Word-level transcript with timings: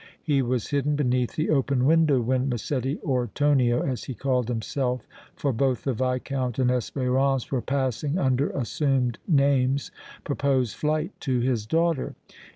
He 0.23 0.41
was 0.41 0.69
hidden 0.69 0.95
beneath 0.95 1.35
the 1.35 1.51
open 1.51 1.85
window 1.85 2.19
when 2.21 2.49
Massetti 2.49 2.95
or 3.03 3.27
Tonio, 3.35 3.83
as 3.83 4.05
he 4.05 4.15
called 4.15 4.47
himself, 4.47 5.05
for 5.35 5.53
both 5.53 5.83
the 5.83 5.93
Viscount 5.93 6.57
and 6.57 6.71
Espérance 6.71 7.51
were 7.51 7.61
passing 7.61 8.17
under 8.17 8.49
assumed 8.49 9.19
names, 9.27 9.91
proposed 10.23 10.75
flight 10.75 11.11
to 11.19 11.39
his 11.41 11.67
daughter. 11.67 12.15